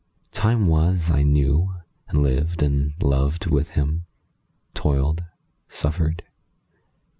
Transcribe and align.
Time 0.33 0.65
was 0.65 1.11
I 1.11 1.21
knew, 1.21 1.75
and 2.07 2.23
lived 2.23 2.63
and 2.63 2.93
loved 3.03 3.45
with 3.45 3.69
him; 3.77 4.07
Toiled, 4.73 5.23
suffered. 5.69 6.23